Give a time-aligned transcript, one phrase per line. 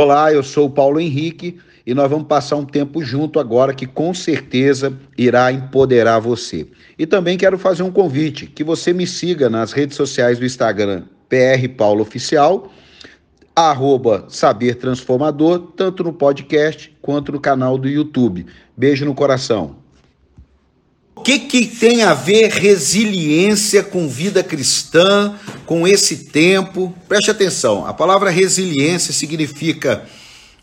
[0.00, 3.84] Olá, eu sou o Paulo Henrique e nós vamos passar um tempo junto agora que
[3.84, 6.68] com certeza irá empoderar você.
[6.96, 11.02] E também quero fazer um convite que você me siga nas redes sociais do Instagram
[11.28, 12.70] PR Paulo Oficial,
[13.56, 18.46] arroba Saber Transformador, tanto no podcast quanto no canal do YouTube.
[18.76, 19.87] Beijo no coração.
[21.28, 25.34] Que, que tem a ver resiliência com vida cristã,
[25.66, 26.96] com esse tempo?
[27.06, 30.06] Preste atenção, a palavra resiliência significa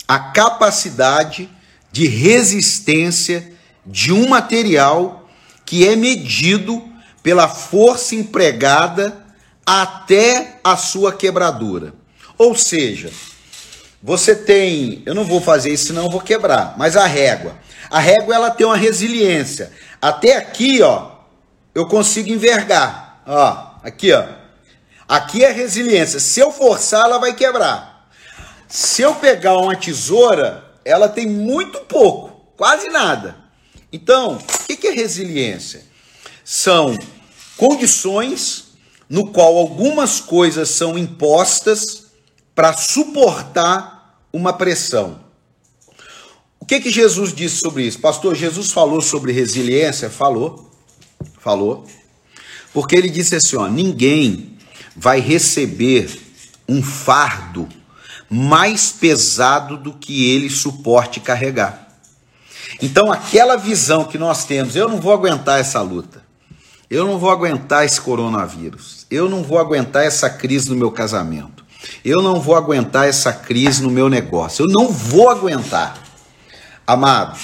[0.07, 1.47] a capacidade
[1.91, 3.47] de resistência
[3.85, 5.29] de um material
[5.63, 6.83] que é medido
[7.21, 9.23] pela força empregada
[9.63, 11.93] até a sua quebradura.
[12.39, 13.11] Ou seja,
[14.01, 17.55] você tem, eu não vou fazer isso senão eu vou quebrar, mas a régua.
[17.89, 19.71] A régua ela tem uma resiliência.
[20.05, 21.13] Até aqui, ó,
[21.73, 23.23] eu consigo envergar.
[23.25, 24.23] Ó, aqui, ó.
[25.07, 26.19] Aqui é resiliência.
[26.19, 28.07] Se eu forçar, ela vai quebrar.
[28.67, 33.35] Se eu pegar uma tesoura, ela tem muito pouco, quase nada.
[33.91, 35.83] Então, o que é resiliência?
[36.43, 36.95] São
[37.57, 38.75] condições
[39.09, 42.11] no qual algumas coisas são impostas
[42.53, 45.24] para suportar uma pressão.
[46.65, 47.99] O que que Jesus disse sobre isso?
[47.99, 50.09] Pastor, Jesus falou sobre resiliência?
[50.09, 50.67] Falou.
[51.37, 51.85] Falou.
[52.73, 54.57] Porque ele disse assim, ó, ninguém
[54.95, 56.09] vai receber
[56.67, 57.69] um fardo
[58.27, 61.87] mais pesado do que ele suporte carregar.
[62.81, 66.23] Então, aquela visão que nós temos, eu não vou aguentar essa luta,
[66.89, 71.63] eu não vou aguentar esse coronavírus, eu não vou aguentar essa crise no meu casamento,
[72.03, 76.04] eu não vou aguentar essa crise no meu negócio, eu não vou aguentar.
[76.87, 77.39] Amado,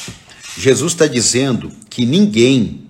[0.56, 2.88] Jesus está dizendo que ninguém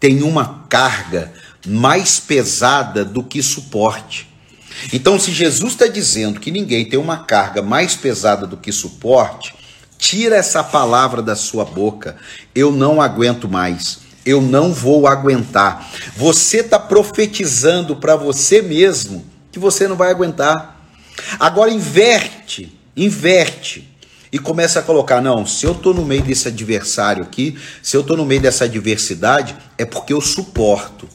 [0.00, 1.32] tem uma carga
[1.66, 4.28] mais pesada do que suporte.
[4.92, 9.54] Então, se Jesus está dizendo que ninguém tem uma carga mais pesada do que suporte,
[9.98, 12.16] tira essa palavra da sua boca.
[12.54, 14.00] Eu não aguento mais.
[14.26, 15.90] Eu não vou aguentar.
[16.16, 20.76] Você está profetizando para você mesmo que você não vai aguentar.
[21.38, 23.87] Agora inverte, inverte
[24.32, 28.02] e começa a colocar: não, se eu estou no meio desse adversário aqui, se eu
[28.02, 31.08] estou no meio dessa adversidade, é porque eu suporto.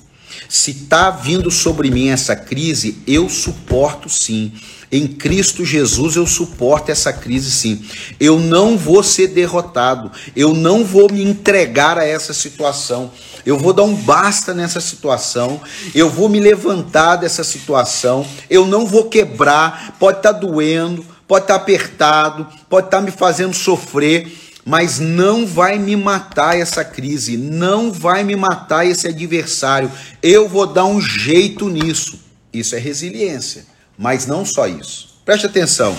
[0.50, 4.52] Se está vindo sobre mim essa crise, eu suporto sim.
[4.92, 7.84] Em Cristo Jesus eu suporto essa crise sim.
[8.20, 10.12] Eu não vou ser derrotado.
[10.36, 13.12] Eu não vou me entregar a essa situação.
[13.44, 15.60] Eu vou dar um basta nessa situação.
[15.96, 18.24] Eu vou me levantar dessa situação.
[18.48, 19.96] Eu não vou quebrar.
[20.00, 24.32] Pode estar tá doendo, pode estar tá apertado, pode estar tá me fazendo sofrer
[24.66, 29.92] mas não vai me matar essa crise, não vai me matar esse adversário.
[30.22, 32.18] Eu vou dar um jeito nisso.
[32.54, 33.66] Isso é resiliência,
[33.98, 35.22] mas não só isso.
[35.26, 35.98] Preste atenção.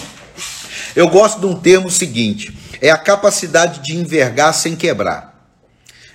[0.97, 5.47] Eu gosto de um termo seguinte: é a capacidade de envergar sem quebrar.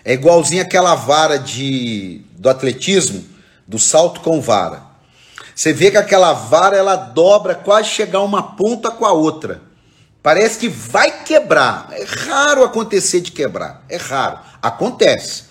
[0.04, 3.24] É igualzinho aquela vara de do atletismo,
[3.68, 4.89] do salto com vara.
[5.60, 9.62] Você vê que aquela vara ela dobra quase chegar uma ponta com a outra.
[10.24, 11.90] Parece que vai quebrar.
[11.92, 13.84] É raro acontecer de quebrar.
[13.90, 14.40] É raro.
[14.62, 15.44] Acontece.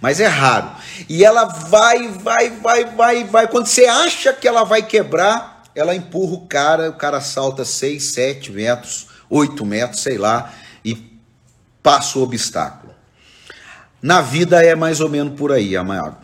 [0.00, 0.70] Mas é raro.
[1.08, 3.48] E ela vai, vai, vai, vai, vai.
[3.48, 8.04] Quando você acha que ela vai quebrar, ela empurra o cara, o cara salta 6,
[8.04, 10.52] 7 metros, 8 metros, sei lá,
[10.84, 11.18] e
[11.82, 12.94] passa o obstáculo.
[14.00, 16.18] Na vida é mais ou menos por aí, amado,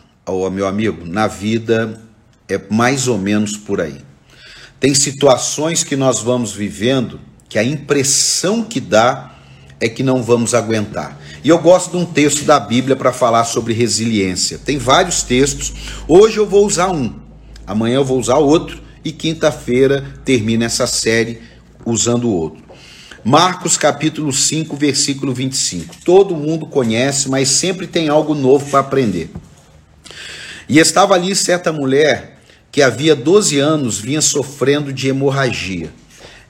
[0.49, 1.05] meu amigo.
[1.05, 2.06] Na vida
[2.47, 3.97] é mais ou menos por aí.
[4.79, 7.19] Tem situações que nós vamos vivendo
[7.49, 9.35] que a impressão que dá
[9.79, 11.17] é que não vamos aguentar.
[11.43, 14.57] E eu gosto de um texto da Bíblia para falar sobre resiliência.
[14.57, 15.73] Tem vários textos.
[16.07, 17.13] Hoje eu vou usar um,
[17.65, 21.41] amanhã eu vou usar outro e quinta-feira termina essa série
[21.85, 22.65] usando outro.
[23.23, 25.95] Marcos capítulo 5, versículo 25.
[26.03, 29.29] Todo mundo conhece, mas sempre tem algo novo para aprender.
[30.69, 32.36] E estava ali certa mulher
[32.77, 35.91] que havia 12 anos vinha sofrendo de hemorragia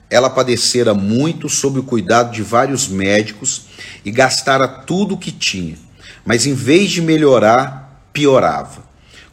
[0.10, 3.62] ela padecera muito sob o cuidado de vários médicos
[4.04, 5.78] e gastara tudo o que tinha,
[6.25, 8.84] mas em vez de melhorar, piorava.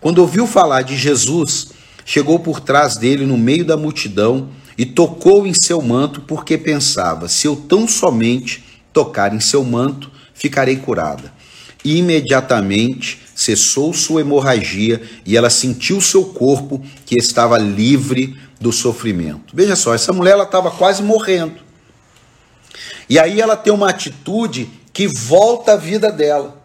[0.00, 1.72] Quando ouviu falar de Jesus,
[2.04, 7.28] chegou por trás dele no meio da multidão e tocou em seu manto, porque pensava:
[7.28, 11.32] se eu tão somente tocar em seu manto, ficarei curada.
[11.84, 19.54] E imediatamente cessou sua hemorragia e ela sentiu seu corpo que estava livre do sofrimento.
[19.54, 21.56] Veja só, essa mulher ela estava quase morrendo.
[23.08, 26.62] E aí ela tem uma atitude que volta a vida dela.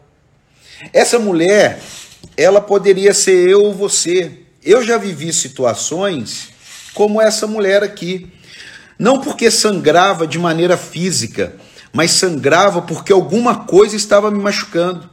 [0.94, 1.82] Essa mulher,
[2.38, 4.44] ela poderia ser eu ou você.
[4.64, 6.50] Eu já vivi situações
[6.94, 8.32] como essa mulher aqui.
[8.98, 11.56] Não porque sangrava de maneira física,
[11.92, 15.10] mas sangrava porque alguma coisa estava me machucando.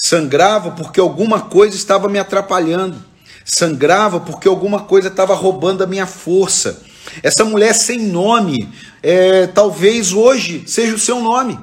[0.00, 3.04] Sangrava porque alguma coisa estava me atrapalhando.
[3.44, 6.82] Sangrava porque alguma coisa estava roubando a minha força.
[7.22, 8.68] Essa mulher sem nome,
[9.02, 11.58] é, talvez hoje seja o seu nome.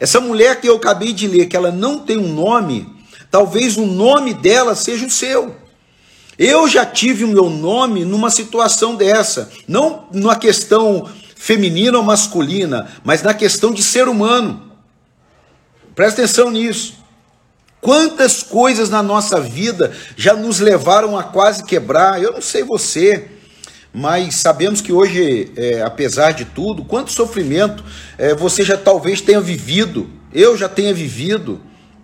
[0.00, 2.92] Essa mulher que eu acabei de ler, que ela não tem um nome,
[3.30, 5.54] talvez o nome dela seja o seu.
[6.38, 12.90] Eu já tive o meu nome numa situação dessa, não numa questão feminina ou masculina,
[13.04, 14.72] mas na questão de ser humano.
[15.94, 16.99] Presta atenção nisso.
[17.80, 22.22] Quantas coisas na nossa vida já nos levaram a quase quebrar?
[22.22, 23.28] Eu não sei você,
[23.92, 27.82] mas sabemos que hoje, é, apesar de tudo, quanto sofrimento
[28.18, 31.60] é, você já talvez tenha vivido, eu já tenha vivido.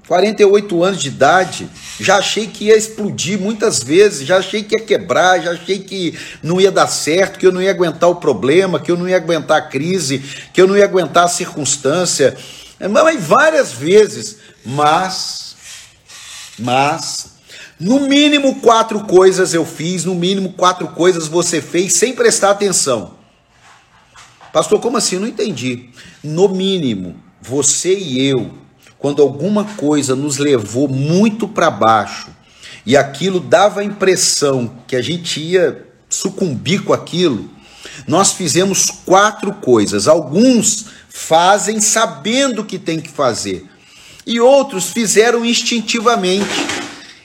[0.08, 1.68] 48 anos de idade,
[1.98, 6.16] já achei que ia explodir muitas vezes, já achei que ia quebrar, já achei que
[6.42, 9.16] não ia dar certo, que eu não ia aguentar o problema, que eu não ia
[9.16, 12.36] aguentar a crise, que eu não ia aguentar a circunstância.
[12.78, 15.45] Mas várias vezes, mas,
[16.58, 17.36] mas,
[17.78, 23.14] no mínimo quatro coisas eu fiz, no mínimo quatro coisas você fez sem prestar atenção.
[24.52, 25.18] Pastor, como assim?
[25.18, 25.90] Não entendi.
[26.22, 28.50] No mínimo, você e eu
[28.98, 32.28] quando alguma coisa nos levou muito para baixo
[32.84, 37.50] e aquilo dava a impressão que a gente ia sucumbir com aquilo,
[38.06, 40.08] nós fizemos quatro coisas.
[40.08, 43.66] Alguns fazem sabendo o que tem que fazer,
[44.26, 46.66] e outros fizeram instintivamente.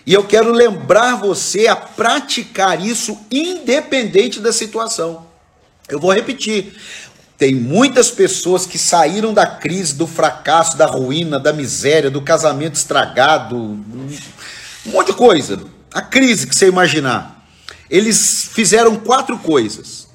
[0.05, 5.25] E eu quero lembrar você a praticar isso independente da situação.
[5.89, 6.73] Eu vou repetir.
[7.37, 12.75] Tem muitas pessoas que saíram da crise, do fracasso, da ruína, da miséria, do casamento
[12.75, 14.09] estragado, um
[14.85, 15.59] monte de coisa.
[15.91, 17.43] A crise que você imaginar.
[17.89, 20.07] Eles fizeram quatro coisas.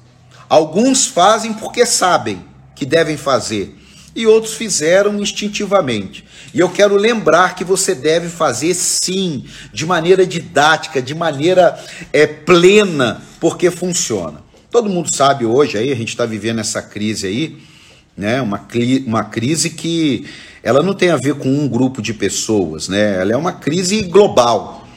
[0.49, 2.43] Alguns fazem porque sabem
[2.73, 3.75] que devem fazer,
[4.17, 6.25] e outros fizeram instintivamente.
[6.51, 11.79] E eu quero lembrar que você deve fazer sim, de maneira didática, de maneira
[12.11, 14.41] é, plena, porque funciona.
[14.71, 17.57] Todo mundo sabe hoje aí, a gente está vivendo essa crise aí,
[18.17, 18.41] né?
[18.41, 18.67] Uma,
[19.05, 20.25] uma crise que
[20.63, 23.21] ela não tem a ver com um grupo de pessoas, né?
[23.21, 24.87] Ela é uma crise global.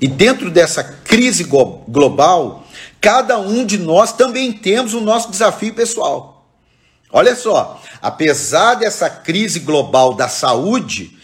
[0.00, 2.64] E dentro dessa crise global,
[3.00, 6.37] cada um de nós também temos o nosso desafio pessoal.
[7.10, 11.16] Olha só, apesar dessa crise global da saúde,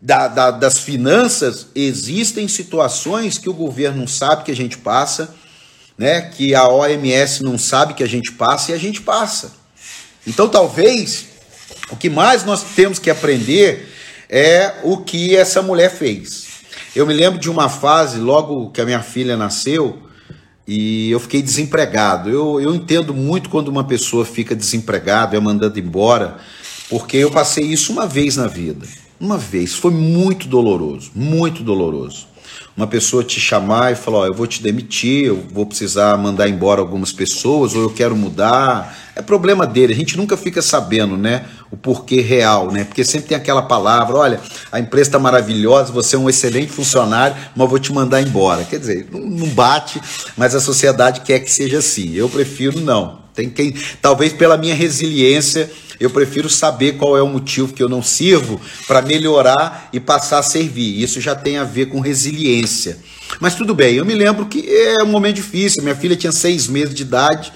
[0.00, 5.34] da, da, das finanças, existem situações que o governo não sabe que a gente passa,
[5.96, 9.52] né, que a OMS não sabe que a gente passa e a gente passa.
[10.26, 11.26] Então, talvez
[11.90, 13.90] o que mais nós temos que aprender
[14.28, 16.48] é o que essa mulher fez.
[16.94, 20.02] Eu me lembro de uma fase, logo que a minha filha nasceu,
[20.66, 22.30] e eu fiquei desempregado.
[22.30, 26.38] Eu, eu entendo muito quando uma pessoa fica desempregada, é mandando embora,
[26.88, 28.86] porque eu passei isso uma vez na vida.
[29.20, 29.74] Uma vez.
[29.74, 32.33] Foi muito doloroso, muito doloroso
[32.76, 36.48] uma pessoa te chamar e falar: Ó, eu vou te demitir, eu vou precisar mandar
[36.48, 38.96] embora algumas pessoas, ou eu quero mudar.
[39.16, 41.44] É problema dele, a gente nunca fica sabendo, né?
[41.70, 42.84] O porquê real, né?
[42.84, 44.40] Porque sempre tem aquela palavra: olha,
[44.70, 48.64] a empresa está maravilhosa, você é um excelente funcionário, mas vou te mandar embora.
[48.64, 50.00] Quer dizer, não bate,
[50.36, 52.12] mas a sociedade quer que seja assim.
[52.14, 53.23] Eu prefiro não.
[53.34, 57.88] Tem quem, talvez pela minha resiliência, eu prefiro saber qual é o motivo que eu
[57.88, 61.02] não sirvo para melhorar e passar a servir.
[61.02, 62.98] Isso já tem a ver com resiliência.
[63.40, 65.82] Mas tudo bem, eu me lembro que é um momento difícil.
[65.82, 67.52] Minha filha tinha seis meses de idade,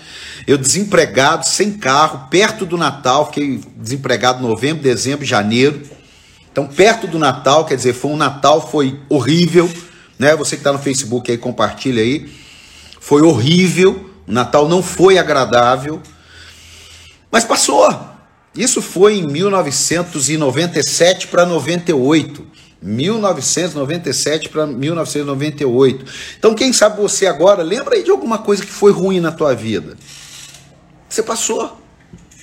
[0.47, 5.82] eu desempregado, sem carro, perto do Natal, fiquei desempregado novembro, dezembro, janeiro.
[6.50, 9.70] Então, perto do Natal, quer dizer, foi um Natal, foi horrível.
[10.18, 10.35] Né?
[10.35, 12.28] Você que está no Facebook aí, compartilha aí.
[12.99, 16.02] Foi horrível, o Natal não foi agradável,
[17.30, 17.88] mas passou.
[18.54, 22.58] Isso foi em 1997 para 98.
[22.80, 26.04] 1997 para 1998.
[26.38, 29.54] Então, quem sabe você agora lembra aí de alguma coisa que foi ruim na tua
[29.54, 29.97] vida?
[31.08, 31.80] Você passou.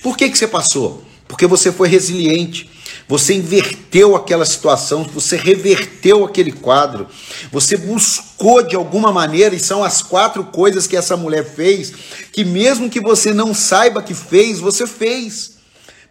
[0.02, 1.04] Por que, que você passou?
[1.28, 2.68] Porque você foi resiliente.
[3.08, 7.06] Você inverteu aquela situação, você reverteu aquele quadro,
[7.52, 11.92] você buscou de alguma maneira, e são as quatro coisas que essa mulher fez,
[12.32, 15.56] que mesmo que você não saiba que fez, você fez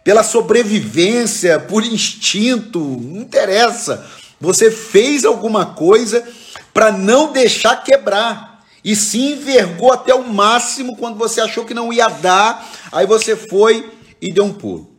[0.02, 4.06] pela sobrevivência, por instinto, não interessa.
[4.40, 6.24] Você fez alguma coisa
[6.72, 8.64] para não deixar quebrar.
[8.84, 13.34] E se envergou até o máximo quando você achou que não ia dar, aí você
[13.34, 13.90] foi
[14.22, 14.95] e deu um pulo.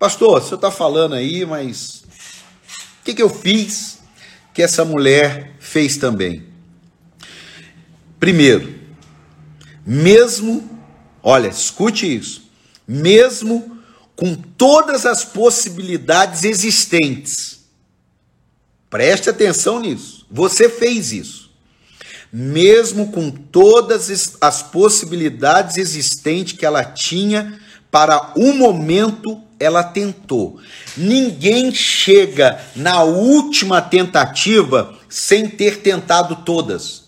[0.00, 2.02] Pastor, senhor está falando aí, mas
[3.00, 4.00] o que, que eu fiz
[4.52, 6.44] que essa mulher fez também?
[8.18, 8.80] Primeiro,
[9.86, 10.80] mesmo
[11.22, 12.50] Olha, escute isso.
[12.86, 13.78] Mesmo
[14.16, 17.60] com todas as possibilidades existentes.
[18.88, 20.26] Preste atenção nisso.
[20.30, 21.50] Você fez isso.
[22.32, 30.58] Mesmo com todas as possibilidades existentes que ela tinha, para o momento ela tentou.
[30.96, 37.04] Ninguém chega na última tentativa sem ter tentado todas.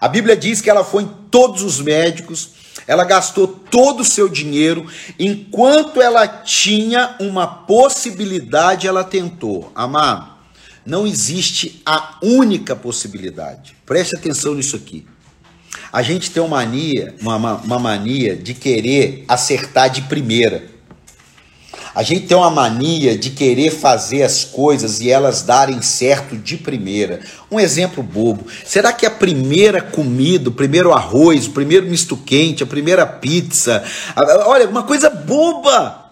[0.00, 2.50] A Bíblia diz que ela foi em todos os médicos,
[2.86, 4.86] ela gastou todo o seu dinheiro,
[5.18, 9.72] enquanto ela tinha uma possibilidade, ela tentou.
[9.74, 10.36] Amado,
[10.84, 13.74] não existe a única possibilidade.
[13.84, 15.04] Preste atenção nisso aqui.
[15.92, 20.75] A gente tem uma mania, uma, uma mania de querer acertar de primeira.
[21.96, 26.58] A gente tem uma mania de querer fazer as coisas e elas darem certo de
[26.58, 27.20] primeira.
[27.50, 28.46] Um exemplo bobo.
[28.66, 33.82] Será que a primeira comida, o primeiro arroz, o primeiro misto quente, a primeira pizza,
[34.44, 36.04] olha, uma coisa boba.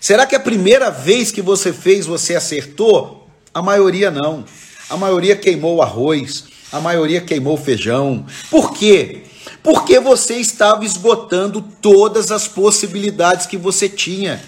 [0.00, 3.28] Será que a primeira vez que você fez você acertou?
[3.52, 4.42] A maioria não.
[4.88, 8.24] A maioria queimou o arroz, a maioria queimou o feijão.
[8.50, 9.24] Por quê?
[9.62, 14.42] Porque você estava esgotando todas as possibilidades que você tinha.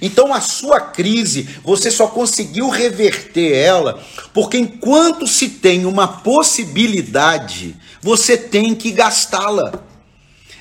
[0.00, 7.76] Então a sua crise, você só conseguiu reverter ela porque enquanto se tem uma possibilidade,
[8.00, 9.84] você tem que gastá-la.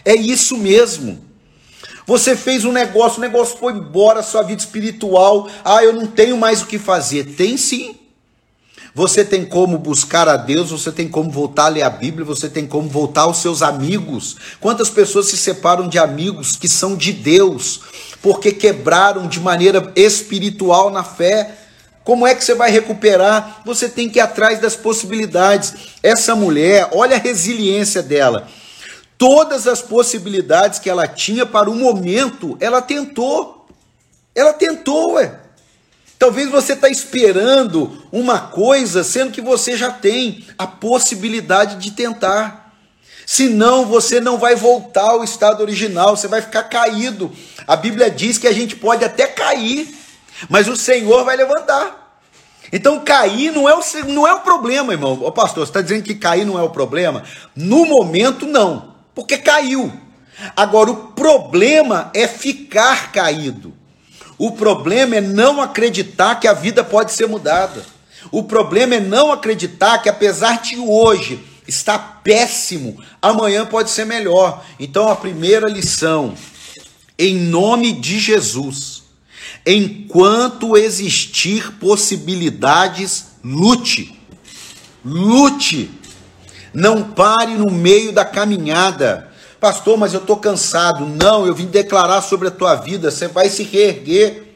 [0.03, 1.25] É isso mesmo.
[2.05, 5.47] Você fez um negócio, o negócio foi embora, sua vida espiritual.
[5.63, 7.35] Ah, eu não tenho mais o que fazer.
[7.35, 7.95] Tem sim.
[8.93, 12.49] Você tem como buscar a Deus, você tem como voltar a ler a Bíblia, você
[12.49, 14.35] tem como voltar aos seus amigos.
[14.59, 17.79] Quantas pessoas se separam de amigos que são de Deus,
[18.21, 21.57] porque quebraram de maneira espiritual na fé?
[22.03, 23.61] Como é que você vai recuperar?
[23.65, 25.73] Você tem que ir atrás das possibilidades.
[26.01, 28.47] Essa mulher, olha a resiliência dela.
[29.17, 33.67] Todas as possibilidades que ela tinha para o momento, ela tentou.
[34.33, 35.39] Ela tentou, ué.
[36.17, 42.60] Talvez você está esperando uma coisa, sendo que você já tem a possibilidade de tentar.
[43.31, 47.31] Senão você não vai voltar ao estado original, você vai ficar caído.
[47.65, 49.87] A Bíblia diz que a gente pode até cair,
[50.49, 52.19] mas o Senhor vai levantar.
[52.73, 55.13] Então cair não é o, não é o problema, irmão.
[55.23, 57.23] Ô pastor, você está dizendo que cair não é o problema?
[57.55, 59.89] No momento, não, porque caiu.
[60.53, 63.73] Agora, o problema é ficar caído.
[64.37, 67.81] O problema é não acreditar que a vida pode ser mudada.
[68.29, 74.63] O problema é não acreditar que apesar de hoje estar péssimo, amanhã pode ser melhor.
[74.79, 76.33] Então a primeira lição,
[77.17, 79.03] em nome de Jesus,
[79.65, 84.17] enquanto existir possibilidades, lute.
[85.03, 85.91] Lute.
[86.73, 89.29] Não pare no meio da caminhada.
[89.59, 91.05] Pastor, mas eu estou cansado.
[91.05, 93.11] Não, eu vim declarar sobre a tua vida.
[93.11, 94.50] Você vai se reerguer.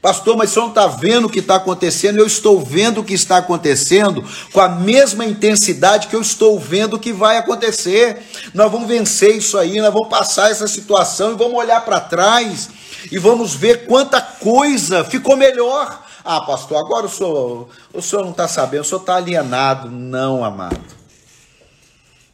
[0.00, 2.18] Pastor, mas você não está vendo o que está acontecendo?
[2.18, 6.94] Eu estou vendo o que está acontecendo com a mesma intensidade que eu estou vendo
[6.94, 8.22] o que vai acontecer.
[8.54, 12.70] Nós vamos vencer isso aí, nós vamos passar essa situação e vamos olhar para trás
[13.12, 16.06] e vamos ver quanta coisa ficou melhor.
[16.24, 19.90] Ah, pastor, agora o senhor, o senhor não está sabendo, o senhor está alienado.
[19.90, 20.80] Não, amado.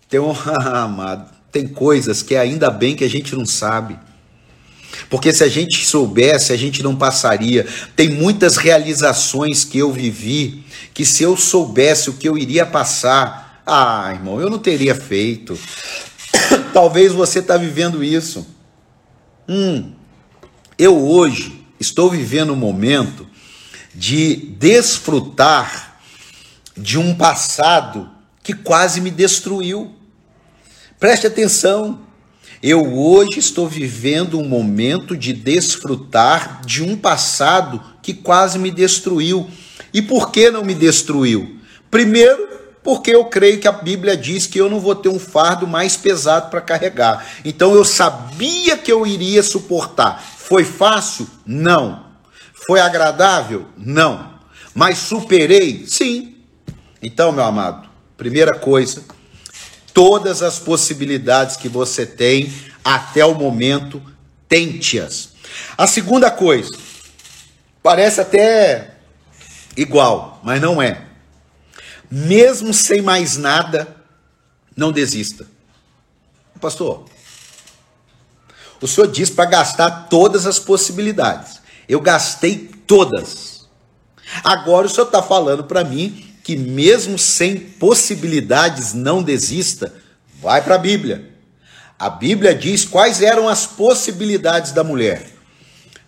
[0.08, 0.34] Tem um
[0.72, 3.98] amado tem coisas que ainda bem que a gente não sabe.
[5.08, 7.66] Porque se a gente soubesse, a gente não passaria.
[7.94, 13.62] Tem muitas realizações que eu vivi que se eu soubesse o que eu iria passar,
[13.66, 15.58] ah, irmão, eu não teria feito.
[16.72, 18.46] Talvez você está vivendo isso.
[19.48, 19.92] Hum,
[20.78, 23.26] eu hoje estou vivendo um momento
[23.94, 26.00] de desfrutar
[26.76, 28.10] de um passado
[28.42, 29.94] que quase me destruiu.
[30.98, 32.05] Preste atenção.
[32.62, 39.48] Eu hoje estou vivendo um momento de desfrutar de um passado que quase me destruiu.
[39.92, 41.56] E por que não me destruiu?
[41.90, 42.48] Primeiro,
[42.82, 45.96] porque eu creio que a Bíblia diz que eu não vou ter um fardo mais
[45.96, 47.26] pesado para carregar.
[47.44, 50.22] Então eu sabia que eu iria suportar.
[50.38, 51.26] Foi fácil?
[51.44, 52.06] Não.
[52.66, 53.66] Foi agradável?
[53.76, 54.34] Não.
[54.74, 55.84] Mas superei?
[55.86, 56.36] Sim.
[57.02, 59.02] Então, meu amado, primeira coisa,
[59.96, 62.52] todas as possibilidades que você tem
[62.84, 64.02] até o momento,
[64.46, 65.30] tente-as.
[65.78, 66.70] A segunda coisa,
[67.82, 68.94] parece até
[69.74, 71.06] igual, mas não é.
[72.10, 73.96] Mesmo sem mais nada,
[74.76, 75.46] não desista.
[76.60, 77.06] Pastor,
[78.82, 81.62] o senhor diz para gastar todas as possibilidades.
[81.88, 83.66] Eu gastei todas.
[84.44, 89.92] Agora o senhor está falando para mim que mesmo sem possibilidades não desista,
[90.40, 91.28] vai para a Bíblia.
[91.98, 95.26] A Bíblia diz quais eram as possibilidades da mulher: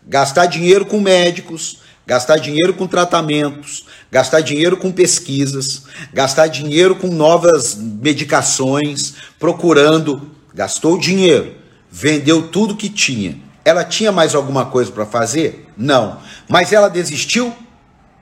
[0.06, 5.82] gastar dinheiro com médicos, gastar dinheiro com tratamentos, gastar dinheiro com pesquisas,
[6.14, 11.56] gastar dinheiro com novas medicações, procurando, gastou dinheiro,
[11.90, 13.36] vendeu tudo que tinha.
[13.64, 15.66] Ela tinha mais alguma coisa para fazer?
[15.76, 16.20] Não.
[16.48, 17.52] Mas ela desistiu?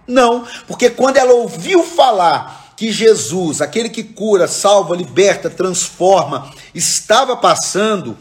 [0.07, 7.37] Não, porque quando ela ouviu falar que Jesus, aquele que cura, salva, liberta, transforma, estava
[7.37, 8.17] passando,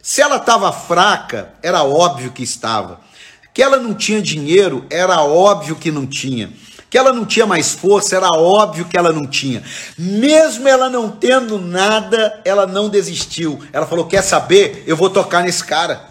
[0.00, 3.00] se ela estava fraca, era óbvio que estava.
[3.52, 6.52] Que ela não tinha dinheiro, era óbvio que não tinha.
[6.88, 9.62] Que ela não tinha mais força, era óbvio que ela não tinha.
[9.98, 13.60] Mesmo ela não tendo nada, ela não desistiu.
[13.72, 14.84] Ela falou: Quer saber?
[14.86, 16.08] Eu vou tocar nesse cara.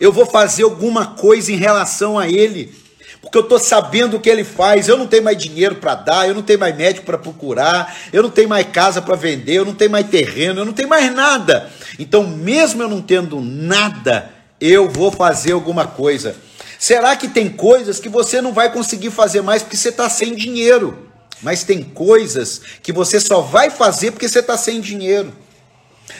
[0.00, 2.74] Eu vou fazer alguma coisa em relação a ele
[3.20, 4.88] porque eu estou sabendo o que ele faz.
[4.88, 8.22] Eu não tenho mais dinheiro para dar, eu não tenho mais médico para procurar, eu
[8.22, 11.12] não tenho mais casa para vender, eu não tenho mais terreno, eu não tenho mais
[11.12, 11.70] nada.
[11.98, 16.36] Então, mesmo eu não tendo nada, eu vou fazer alguma coisa.
[16.78, 20.34] Será que tem coisas que você não vai conseguir fazer mais porque você está sem
[20.34, 21.06] dinheiro?
[21.42, 25.32] Mas tem coisas que você só vai fazer porque você está sem dinheiro.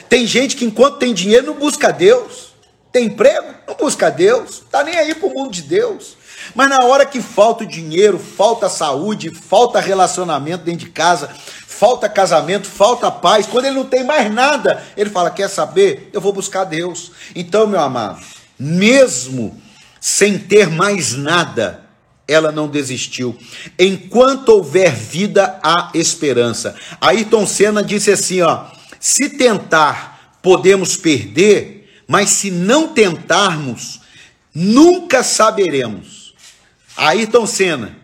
[0.09, 2.53] Tem gente que enquanto tem dinheiro não busca Deus.
[2.91, 3.47] Tem emprego?
[3.67, 4.63] Não busca Deus.
[4.65, 6.17] Está nem aí para o mundo de Deus.
[6.55, 11.29] Mas na hora que falta o dinheiro, falta saúde, falta relacionamento dentro de casa,
[11.65, 16.09] falta casamento, falta paz, quando ele não tem mais nada, ele fala: Quer saber?
[16.13, 17.11] Eu vou buscar Deus.
[17.35, 18.21] Então, meu amado,
[18.59, 19.61] mesmo
[19.99, 21.87] sem ter mais nada,
[22.27, 23.37] ela não desistiu.
[23.79, 26.75] Enquanto houver vida, há esperança.
[26.99, 28.65] Ayrton Senna disse assim: ó,
[28.99, 34.01] se tentar, podemos perder, mas se não tentarmos,
[34.53, 36.16] nunca saberemos.
[36.97, 37.95] Ayrton Senna,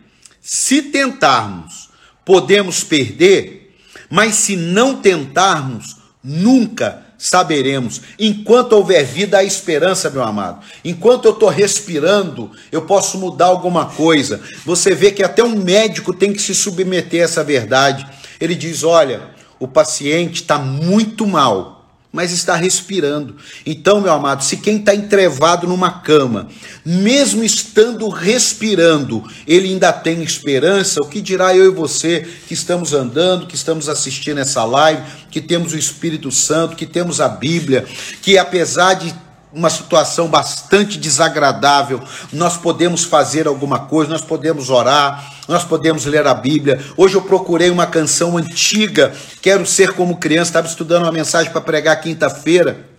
[0.41, 1.89] se tentarmos,
[2.23, 3.75] podemos perder,
[4.09, 8.01] mas se não tentarmos, nunca saberemos.
[8.19, 10.63] Enquanto houver vida, há esperança, meu amado.
[10.83, 14.41] Enquanto eu estou respirando, eu posso mudar alguma coisa.
[14.65, 18.05] Você vê que até um médico tem que se submeter a essa verdade.
[18.39, 21.72] Ele diz: olha, o paciente está muito mal
[22.13, 23.35] mas está respirando.
[23.65, 26.47] Então, meu amado, se quem está entrevado numa cama,
[26.85, 32.93] mesmo estando respirando, ele ainda tem esperança, o que dirá eu e você que estamos
[32.93, 37.83] andando, que estamos assistindo essa live, que temos o Espírito Santo, que temos a Bíblia,
[38.21, 39.11] que apesar de
[39.53, 46.25] uma situação bastante desagradável, nós podemos fazer alguma coisa, nós podemos orar, nós podemos ler
[46.25, 46.83] a Bíblia.
[46.97, 51.61] Hoje eu procurei uma canção antiga, Quero Ser Como Criança, estava estudando uma mensagem para
[51.61, 52.89] pregar quinta-feira.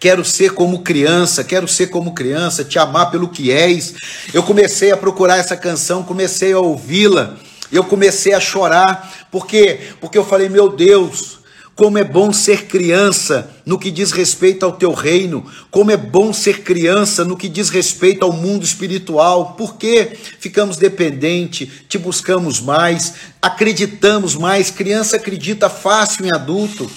[0.00, 3.94] Quero ser como criança, quero ser como criança, te amar pelo que és.
[4.32, 7.34] Eu comecei a procurar essa canção, comecei a ouvi-la,
[7.70, 9.90] eu comecei a chorar, por quê?
[10.00, 11.35] Porque eu falei, meu Deus,
[11.76, 16.32] como é bom ser criança no que diz respeito ao teu reino, como é bom
[16.32, 23.12] ser criança no que diz respeito ao mundo espiritual, porque ficamos dependentes, te buscamos mais,
[23.42, 24.70] acreditamos mais.
[24.70, 26.90] Criança acredita fácil em adulto.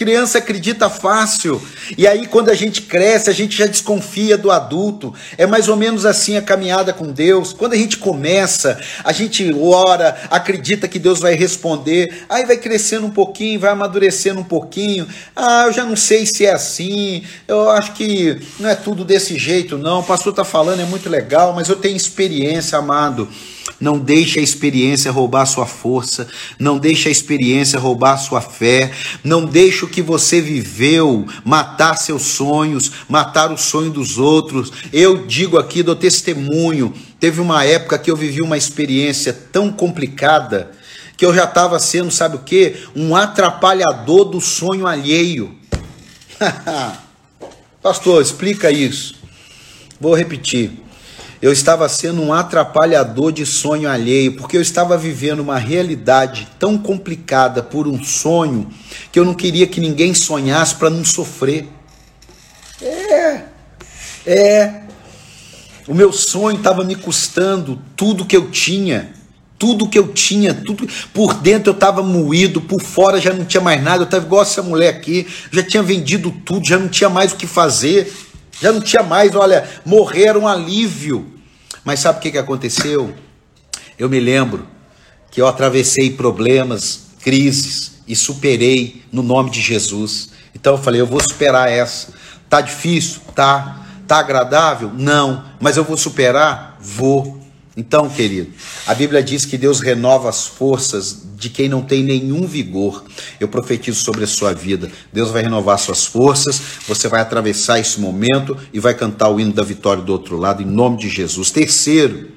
[0.00, 1.60] Criança acredita fácil.
[1.98, 5.12] E aí, quando a gente cresce, a gente já desconfia do adulto.
[5.36, 7.52] É mais ou menos assim a caminhada com Deus.
[7.52, 12.24] Quando a gente começa, a gente ora, acredita que Deus vai responder.
[12.30, 15.06] Aí vai crescendo um pouquinho, vai amadurecendo um pouquinho.
[15.36, 17.22] Ah, eu já não sei se é assim.
[17.46, 20.00] Eu acho que não é tudo desse jeito, não.
[20.00, 23.28] O pastor está falando, é muito legal, mas eu tenho experiência, amado.
[23.78, 26.26] Não deixe a experiência roubar sua força,
[26.58, 28.90] não deixe a experiência roubar sua fé,
[29.22, 34.72] não deixe o que você viveu matar seus sonhos, matar o sonho dos outros.
[34.92, 40.72] Eu digo aqui do testemunho, teve uma época que eu vivi uma experiência tão complicada
[41.16, 42.76] que eu já estava sendo, sabe o que?
[42.96, 45.54] Um atrapalhador do sonho alheio.
[47.82, 49.16] Pastor, explica isso.
[50.00, 50.72] Vou repetir
[51.42, 56.76] eu estava sendo um atrapalhador de sonho alheio, porque eu estava vivendo uma realidade tão
[56.76, 58.68] complicada por um sonho
[59.10, 61.66] que eu não queria que ninguém sonhasse para não sofrer.
[62.82, 63.42] É,
[64.26, 64.82] é.
[65.88, 69.12] O meu sonho estava me custando tudo que eu tinha,
[69.58, 73.62] tudo que eu tinha, tudo por dentro eu estava moído, por fora já não tinha
[73.62, 74.02] mais nada.
[74.02, 77.36] Eu estava igual essa mulher aqui, já tinha vendido tudo, já não tinha mais o
[77.36, 78.12] que fazer.
[78.60, 81.26] Já não tinha mais, olha, morrer um alívio.
[81.84, 83.14] Mas sabe o que, que aconteceu?
[83.98, 84.66] Eu me lembro
[85.30, 90.30] que eu atravessei problemas, crises e superei no nome de Jesus.
[90.54, 92.12] Então eu falei, eu vou superar essa.
[92.48, 93.20] Tá difícil?
[93.34, 93.86] Tá.
[94.06, 94.90] Tá agradável?
[94.92, 95.44] Não.
[95.60, 96.76] Mas eu vou superar?
[96.80, 97.39] Vou.
[97.76, 98.52] Então, querido,
[98.84, 103.04] a Bíblia diz que Deus renova as forças de quem não tem nenhum vigor.
[103.38, 104.90] Eu profetizo sobre a sua vida.
[105.12, 109.52] Deus vai renovar suas forças, você vai atravessar esse momento e vai cantar o hino
[109.52, 111.52] da vitória do outro lado, em nome de Jesus.
[111.52, 112.30] Terceiro,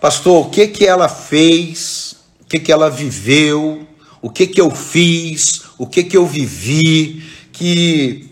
[0.00, 2.16] pastor, o que que ela fez?
[2.40, 3.86] O que que ela viveu?
[4.22, 5.62] O que que eu fiz?
[5.76, 7.22] O que que eu vivi?
[7.52, 8.30] Que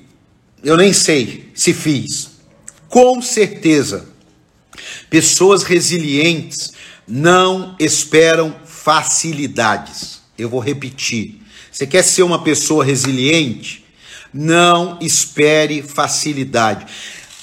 [0.64, 2.30] eu nem sei se fiz.
[2.88, 4.16] Com certeza
[5.10, 6.72] Pessoas resilientes
[7.06, 10.20] não esperam facilidades.
[10.36, 11.42] Eu vou repetir.
[11.72, 13.84] Você quer ser uma pessoa resiliente?
[14.32, 16.86] Não espere facilidade.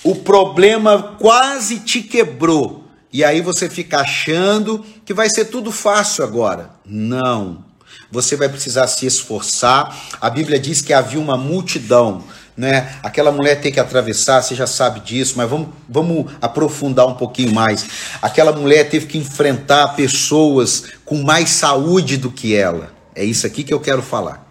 [0.04, 2.86] O problema quase te quebrou.
[3.12, 6.70] E aí você fica achando que vai ser tudo fácil agora.
[6.86, 7.66] Não.
[8.12, 9.98] Você vai precisar se esforçar.
[10.22, 12.24] A Bíblia diz que havia uma multidão
[12.58, 12.98] né?
[13.04, 17.54] Aquela mulher tem que atravessar, você já sabe disso, mas vamos, vamos aprofundar um pouquinho
[17.54, 17.86] mais.
[18.22, 22.94] Aquela mulher teve que enfrentar pessoas com mais saúde do que ela.
[23.14, 24.46] É isso aqui que eu quero falar.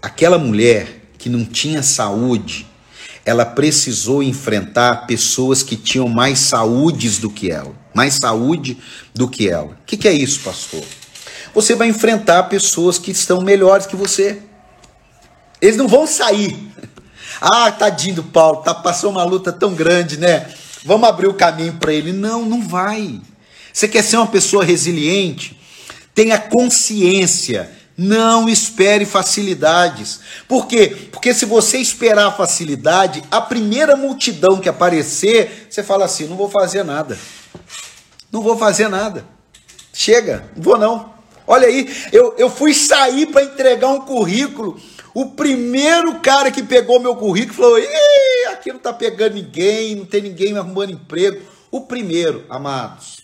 [0.00, 2.66] Aquela mulher que não tinha saúde,
[3.24, 8.78] ela precisou enfrentar pessoas que tinham mais saúdes do que ela, mais saúde
[9.12, 9.72] do que ela.
[9.72, 10.84] O que, que é isso, pastor?
[11.52, 14.42] Você vai enfrentar pessoas que estão melhores que você.
[15.60, 16.56] Eles não vão sair.
[17.40, 20.48] Ah, tadinho do Paulo, tá, passou uma luta tão grande, né?
[20.84, 22.12] Vamos abrir o caminho para ele.
[22.12, 23.20] Não, não vai.
[23.72, 25.58] Você quer ser uma pessoa resiliente?
[26.14, 27.70] Tenha consciência.
[27.98, 30.20] Não espere facilidades.
[30.46, 31.08] Por quê?
[31.10, 36.50] Porque se você esperar facilidade, a primeira multidão que aparecer, você fala assim: não vou
[36.50, 37.18] fazer nada.
[38.30, 39.24] Não vou fazer nada.
[39.92, 41.14] Chega, não vou não.
[41.46, 44.78] Olha aí, eu, eu fui sair para entregar um currículo.
[45.16, 47.78] O primeiro cara que pegou meu currículo falou:
[48.52, 51.40] aqui não está pegando ninguém, não tem ninguém me arrumando emprego.
[51.70, 53.22] O primeiro, amados.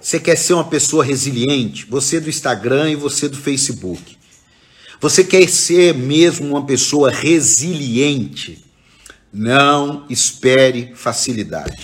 [0.00, 1.84] Você quer ser uma pessoa resiliente?
[1.86, 4.16] Você do Instagram e você do Facebook.
[5.00, 8.64] Você quer ser mesmo uma pessoa resiliente?
[9.32, 11.82] Não espere facilidade.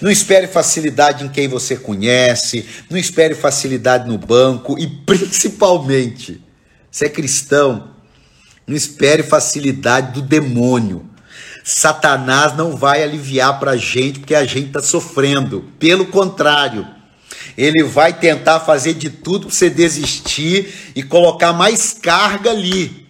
[0.00, 6.42] Não espere facilidade em quem você conhece, não espere facilidade no banco e principalmente,
[6.90, 7.91] se é cristão,
[8.66, 11.08] não espere facilidade do demônio.
[11.64, 15.64] Satanás não vai aliviar para a gente porque a gente está sofrendo.
[15.78, 16.86] Pelo contrário,
[17.56, 23.06] ele vai tentar fazer de tudo para você desistir e colocar mais carga ali.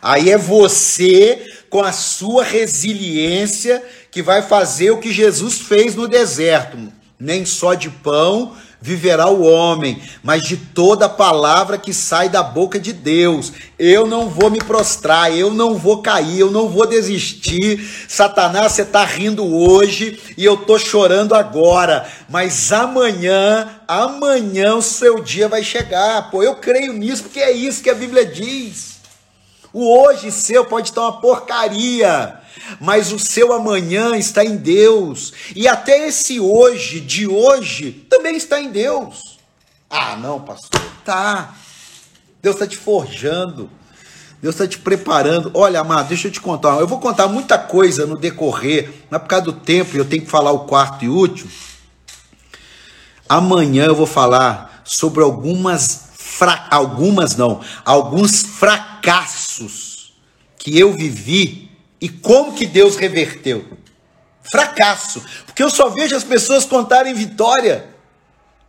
[0.00, 6.06] Aí é você, com a sua resiliência, que vai fazer o que Jesus fez no
[6.06, 6.78] deserto.
[7.18, 12.78] Nem só de pão viverá o homem, mas de toda palavra que sai da boca
[12.78, 13.52] de Deus.
[13.78, 17.84] Eu não vou me prostrar, eu não vou cair, eu não vou desistir.
[18.08, 25.22] Satanás, você está rindo hoje e eu estou chorando agora, mas amanhã, amanhã o seu
[25.22, 26.30] dia vai chegar.
[26.30, 28.96] Pô, eu creio nisso porque é isso que a Bíblia diz.
[29.72, 32.45] O hoje seu pode estar uma porcaria
[32.80, 38.60] mas o seu amanhã está em Deus, e até esse hoje, de hoje, também está
[38.60, 39.38] em Deus.
[39.88, 41.54] Ah, não, pastor, tá.
[42.42, 43.70] Deus está te forjando,
[44.42, 45.50] Deus está te preparando.
[45.54, 46.78] Olha, amado, deixa eu te contar.
[46.78, 50.30] Eu vou contar muita coisa no decorrer, mas por causa do tempo, eu tenho que
[50.30, 51.50] falar o quarto e último.
[53.28, 56.68] Amanhã eu vou falar sobre algumas, fra...
[56.70, 60.12] algumas não, alguns fracassos
[60.56, 61.65] que eu vivi
[62.06, 63.64] e como que Deus reverteu?
[64.40, 65.20] Fracasso.
[65.44, 67.84] Porque eu só vejo as pessoas contarem vitória.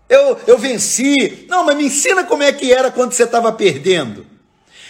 [0.09, 1.45] Eu, eu venci.
[1.47, 4.25] Não, mas me ensina como é que era quando você estava perdendo.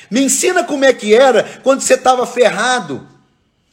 [0.09, 3.05] Me ensina como é que era quando você estava ferrado.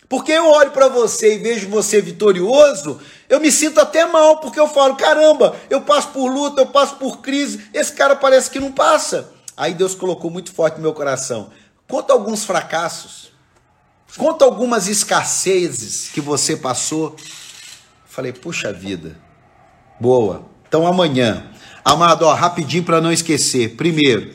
[0.09, 4.59] Porque eu olho para você e vejo você vitorioso, eu me sinto até mal, porque
[4.59, 8.59] eu falo: caramba, eu passo por luta, eu passo por crise, esse cara parece que
[8.59, 9.31] não passa.
[9.57, 11.53] Aí Deus colocou muito forte no meu coração.
[11.89, 13.24] Conta alguns fracassos.
[14.17, 17.17] Conta algumas escassezes que você passou.
[18.07, 19.19] Falei, puxa vida.
[20.01, 20.47] Boa.
[20.69, 21.47] Então amanhã,
[21.85, 23.75] amado, ó, rapidinho para não esquecer.
[23.77, 24.33] Primeiro,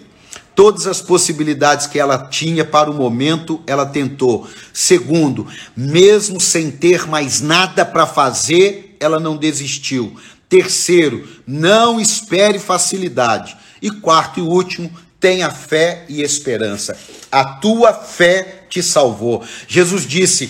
[0.53, 4.47] todas as possibilidades que ela tinha para o momento, ela tentou.
[4.73, 10.13] Segundo, mesmo sem ter mais nada para fazer, ela não desistiu.
[10.49, 13.55] Terceiro, não espere facilidade.
[13.81, 16.97] E quarto e último, tenha fé e esperança.
[17.31, 19.43] A tua fé te salvou.
[19.67, 20.49] Jesus disse: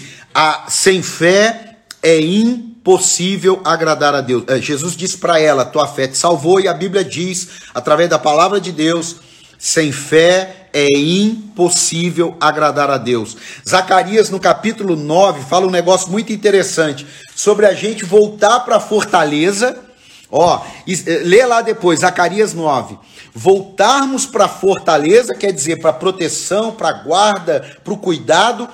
[0.68, 4.44] sem fé é impossível agradar a Deus.
[4.48, 8.20] É, Jesus disse para ela: tua fé te salvou, e a Bíblia diz, através da
[8.20, 9.18] palavra de Deus,
[9.58, 13.36] sem fé é impossível agradar a Deus.
[13.68, 17.06] Zacarias, no capítulo 9, fala um negócio muito interessante
[17.36, 19.89] sobre a gente voltar para a fortaleza.
[20.32, 22.98] Ó, eh, lê lá depois, Zacarias 9.
[23.34, 28.70] Voltarmos para a fortaleza, quer dizer, para proteção, para guarda, para o cuidado,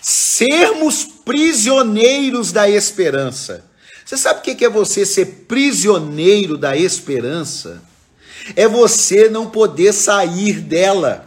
[0.00, 3.64] sermos prisioneiros da esperança.
[4.04, 7.82] Você sabe o que é você ser prisioneiro da esperança?
[8.54, 11.26] É você não poder sair dela.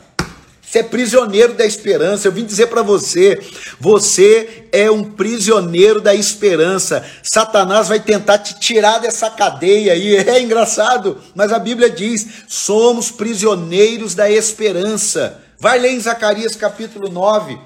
[0.75, 2.27] Você é prisioneiro da esperança.
[2.27, 3.39] Eu vim dizer para você,
[3.79, 7.01] você é um prisioneiro da esperança.
[7.23, 10.15] Satanás vai tentar te tirar dessa cadeia aí.
[10.27, 15.41] É engraçado, mas a Bíblia diz: somos prisioneiros da esperança.
[15.57, 17.57] Vai ler em Zacarias capítulo 9.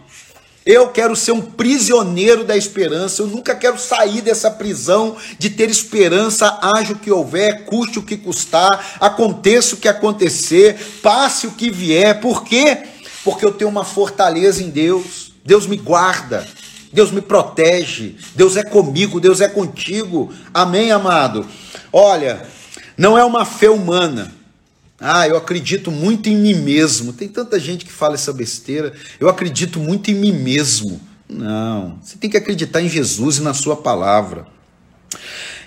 [0.64, 3.24] Eu quero ser um prisioneiro da esperança.
[3.24, 8.04] Eu nunca quero sair dessa prisão de ter esperança, haja o que houver, custe o
[8.04, 12.20] que custar, aconteça o que acontecer, passe o que vier.
[12.20, 12.84] Por quê?
[13.24, 15.34] Porque eu tenho uma fortaleza em Deus.
[15.44, 16.48] Deus me guarda.
[16.92, 18.16] Deus me protege.
[18.36, 20.34] Deus é comigo, Deus é contigo.
[20.54, 21.46] Amém, amado.
[21.92, 22.48] Olha,
[22.98, 24.40] não é uma fé humana
[25.02, 27.14] ah, eu acredito muito em mim mesmo.
[27.14, 28.94] Tem tanta gente que fala essa besteira.
[29.20, 31.00] Eu acredito muito em mim mesmo.
[31.28, 34.46] Não, você tem que acreditar em Jesus e na Sua palavra.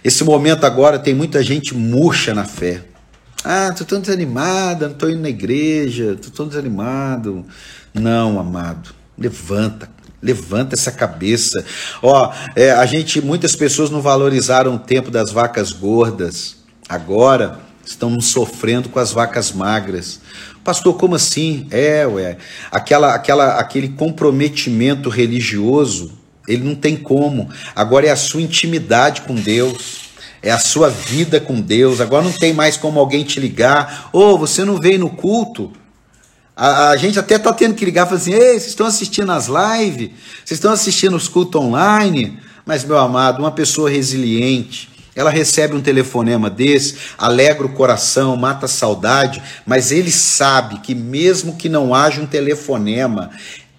[0.05, 2.83] Esse momento agora tem muita gente murcha na fé.
[3.44, 7.44] Ah, tô tão desanimada, não tô indo na igreja, tô tão desanimado.
[7.92, 9.90] Não, amado, levanta,
[10.22, 11.64] levanta essa cabeça.
[12.02, 16.57] Ó, é, a gente, muitas pessoas não valorizaram o tempo das vacas gordas.
[16.88, 20.20] Agora, Estamos sofrendo com as vacas magras.
[20.62, 21.66] Pastor, como assim?
[21.70, 22.38] É, ué.
[22.70, 26.12] Aquela, aquela, aquele comprometimento religioso,
[26.46, 27.50] ele não tem como.
[27.74, 30.12] Agora é a sua intimidade com Deus.
[30.42, 32.00] É a sua vida com Deus.
[32.00, 34.11] Agora não tem mais como alguém te ligar.
[34.12, 35.72] Ô, oh, você não veio no culto?
[36.57, 39.31] A, a gente até está tendo que ligar e falar assim: Ei, vocês estão assistindo
[39.31, 40.11] as lives?
[40.44, 42.38] Vocês estão assistindo os cultos online?
[42.66, 48.66] Mas, meu amado, uma pessoa resiliente, ela recebe um telefonema desse, alegra o coração, mata
[48.66, 53.31] a saudade, mas ele sabe que mesmo que não haja um telefonema,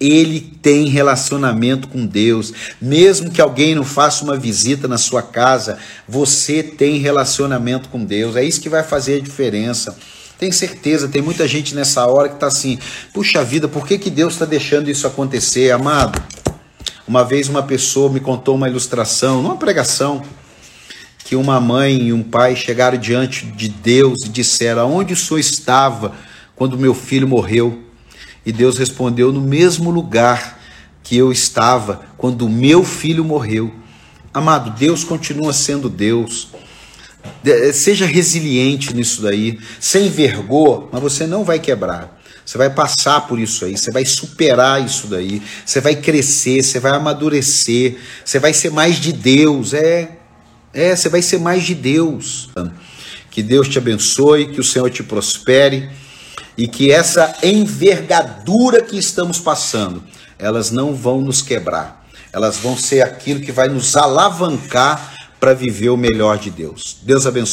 [0.04, 2.54] ele tem relacionamento com Deus.
[2.82, 8.36] Mesmo que alguém não faça uma visita na sua casa, você tem relacionamento com Deus.
[8.36, 9.96] É isso que vai fazer a diferença.
[10.38, 12.78] Tem certeza, tem muita gente nessa hora que está assim:
[13.14, 16.22] puxa vida, por que, que Deus está deixando isso acontecer, amado?
[17.08, 20.22] Uma vez uma pessoa me contou uma ilustração, numa pregação
[21.24, 25.40] que uma mãe e um pai chegaram diante de Deus e disseram: Onde o senhor
[25.40, 26.14] estava
[26.56, 27.93] quando meu filho morreu?
[28.46, 30.60] E Deus respondeu: No mesmo lugar
[31.04, 33.74] que eu estava quando o meu filho morreu.
[34.34, 36.50] Amado, Deus continua sendo Deus.
[37.74, 42.20] Seja resiliente nisso daí, sem vergonha, mas você não vai quebrar.
[42.46, 46.80] Você vai passar por isso aí, você vai superar isso daí, você vai crescer, você
[46.80, 49.74] vai amadurecer, você vai ser mais de Deus.
[49.74, 50.18] É,
[50.74, 52.50] é, você vai ser mais de Deus.
[53.32, 55.90] Que Deus te abençoe, que o Senhor te prospere
[56.58, 60.04] e que essa envergadura que estamos passando,
[60.38, 62.06] elas não vão nos quebrar.
[62.32, 66.98] Elas vão ser aquilo que vai nos alavancar para viver o melhor de Deus.
[67.04, 67.52] Deus abençoe.